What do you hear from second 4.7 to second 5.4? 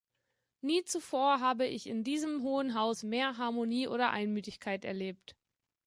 erlebt.